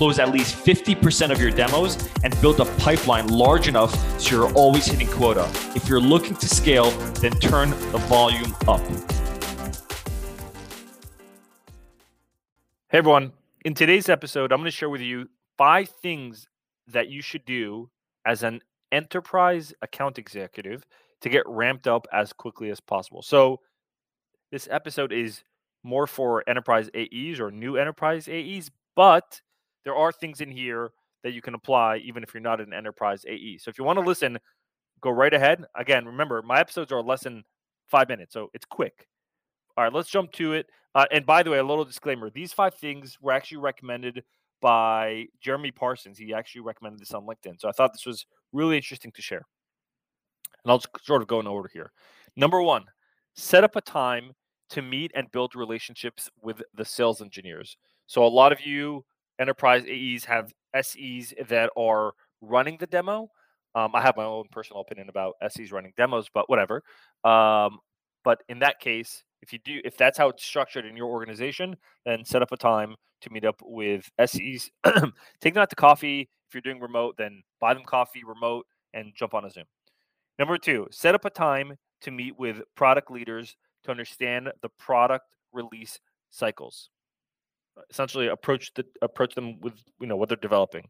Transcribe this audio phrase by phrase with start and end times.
[0.00, 4.52] close at least 50% of your demos, and build a pipeline large enough so you're
[4.54, 5.46] always hitting quota.
[5.76, 8.80] If you're looking to scale, then turn the volume up.
[12.88, 13.34] Hey everyone,
[13.66, 16.48] in today's episode, I'm going to share with you five things
[16.86, 17.90] that you should do
[18.24, 20.86] as an enterprise account executive
[21.20, 23.20] to get ramped up as quickly as possible.
[23.20, 23.60] So,
[24.50, 25.42] this episode is
[25.82, 29.42] more for enterprise AEs or new enterprise AEs, but
[29.90, 30.92] there are things in here
[31.24, 33.58] that you can apply even if you're not an enterprise AE.
[33.58, 34.38] So, if you want to listen,
[35.00, 35.64] go right ahead.
[35.74, 37.42] Again, remember, my episodes are less than
[37.88, 39.08] five minutes, so it's quick.
[39.76, 40.66] All right, let's jump to it.
[40.94, 44.22] Uh, and by the way, a little disclaimer these five things were actually recommended
[44.60, 46.18] by Jeremy Parsons.
[46.18, 47.60] He actually recommended this on LinkedIn.
[47.60, 49.42] So I thought this was really interesting to share.
[50.62, 51.90] And I'll just sort of go in order here.
[52.36, 52.84] Number one,
[53.34, 54.32] set up a time
[54.70, 57.76] to meet and build relationships with the sales engineers.
[58.06, 59.04] So a lot of you
[59.40, 63.28] enterprise AEs have SEs that are running the demo.
[63.74, 66.82] Um, I have my own personal opinion about SEs running demos, but whatever.
[67.24, 67.78] Um,
[68.24, 71.76] but in that case, if you do, if that's how it's structured in your organization,
[72.04, 74.70] then set up a time to meet up with SEs.
[75.40, 76.28] Take them out to coffee.
[76.48, 79.64] If you're doing remote, then buy them coffee remote and jump on a Zoom.
[80.38, 85.26] Number two, set up a time to meet with product leaders to understand the product
[85.52, 86.90] release cycles.
[87.90, 90.88] Essentially, approach the approach them with you know what they're developing.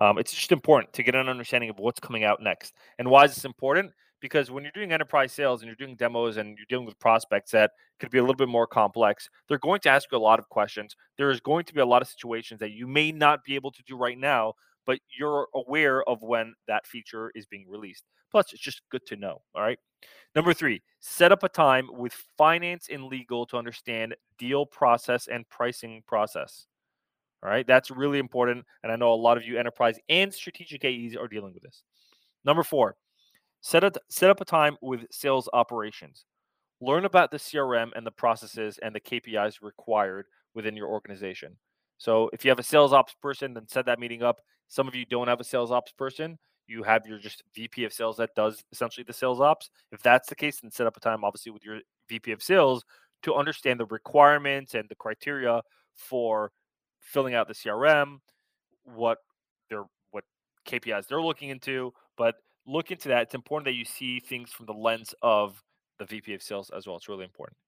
[0.00, 2.74] Um, it's just important to get an understanding of what's coming out next.
[2.98, 3.92] And why is this important?
[4.22, 7.50] because when you're doing enterprise sales and you're doing demos and you're dealing with prospects
[7.50, 10.38] that could be a little bit more complex, they're going to ask you a lot
[10.38, 10.96] of questions.
[11.18, 13.72] There is going to be a lot of situations that you may not be able
[13.72, 14.54] to do right now,
[14.86, 18.04] but you're aware of when that feature is being released.
[18.30, 19.42] Plus, it's just good to know.
[19.54, 19.78] All right.
[20.34, 25.48] Number three, set up a time with finance and legal to understand deal process and
[25.48, 26.66] pricing process.
[27.42, 27.66] All right.
[27.66, 28.64] That's really important.
[28.82, 31.82] And I know a lot of you enterprise and strategic AEs are dealing with this.
[32.44, 32.96] Number four,
[33.62, 36.24] Set, a, set up a time with sales operations.
[36.80, 41.56] Learn about the CRM and the processes and the KPIs required within your organization.
[41.96, 44.40] So if you have a sales ops person, then set that meeting up.
[44.72, 46.38] Some of you don't have a sales ops person.
[46.66, 49.68] You have your just VP of sales that does essentially the sales ops.
[49.90, 52.82] If that's the case, then set up a time, obviously, with your VP of sales
[53.24, 55.60] to understand the requirements and the criteria
[55.94, 56.52] for
[57.00, 58.20] filling out the CRM,
[58.84, 59.18] what
[59.68, 60.24] their what
[60.66, 63.24] KPIs they're looking into, but look into that.
[63.24, 65.62] It's important that you see things from the lens of
[65.98, 66.96] the VP of sales as well.
[66.96, 67.58] It's really important.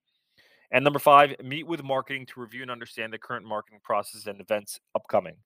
[0.71, 4.41] And number five, meet with marketing to review and understand the current marketing process and
[4.41, 5.37] events upcoming.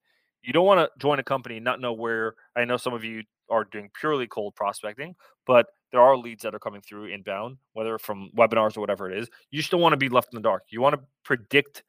[0.43, 2.35] You don't want to join a company and not know where.
[2.57, 5.15] I know some of you are doing purely cold prospecting,
[5.47, 9.19] but there are leads that are coming through inbound, whether from webinars or whatever it
[9.19, 9.29] is.
[9.51, 10.65] You just don't want to be left in the dark.
[10.69, 11.83] You want to predict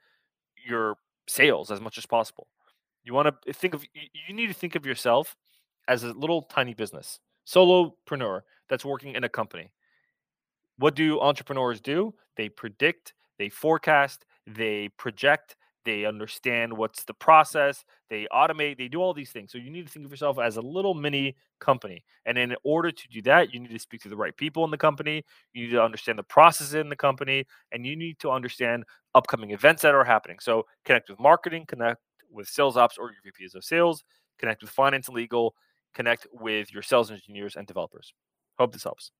[0.65, 0.95] your
[1.27, 2.47] sales as much as possible.
[3.03, 5.35] You want to think of, you need to think of yourself
[5.87, 9.71] as a little tiny business solopreneur that's working in a company.
[10.77, 12.13] What do entrepreneurs do?
[12.37, 15.55] They predict, they forecast, they project,
[15.85, 19.51] they understand what's the process, they automate, they do all these things.
[19.51, 22.03] So you need to think of yourself as a little mini company.
[22.25, 24.71] And in order to do that, you need to speak to the right people in
[24.71, 25.23] the company,
[25.53, 28.83] you need to understand the process in the company, and you need to understand
[29.15, 30.37] upcoming events that are happening.
[30.39, 32.01] So connect with marketing, connect
[32.31, 34.03] with sales ops or your VPs of sales,
[34.37, 35.55] connect with finance and legal,
[35.93, 38.13] connect with your sales engineers and developers.
[38.57, 39.11] Hope this helps.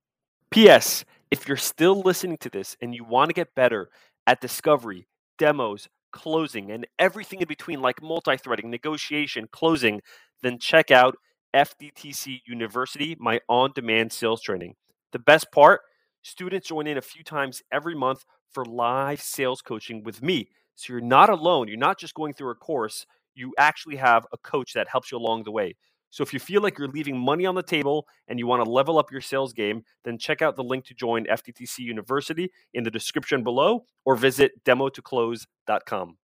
[0.51, 1.05] P.S.
[1.31, 3.89] If you're still listening to this and you want to get better
[4.27, 10.01] at discovery, demos, closing, and everything in between, like multi threading, negotiation, closing,
[10.41, 11.15] then check out
[11.53, 14.75] FDTC University, my on demand sales training.
[15.11, 15.81] The best part
[16.21, 20.49] students join in a few times every month for live sales coaching with me.
[20.75, 21.67] So you're not alone.
[21.67, 23.05] You're not just going through a course,
[23.35, 25.75] you actually have a coach that helps you along the way.
[26.09, 28.69] So if you feel like you're leaving money on the table and you want to
[28.69, 32.83] level up your sales game, then check out the link to join FDTC University in
[32.83, 36.17] the description below or visit demotoclose.com.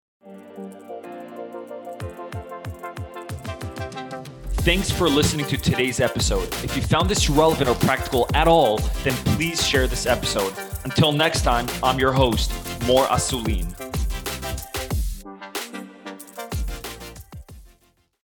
[4.64, 6.48] Thanks for listening to today's episode.
[6.64, 10.54] If you found this relevant or practical at all, then please share this episode.
[10.84, 12.50] Until next time, I'm your host,
[12.86, 13.83] Mor Assouline.